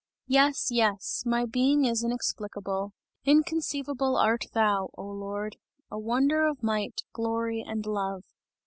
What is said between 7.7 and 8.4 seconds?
love!"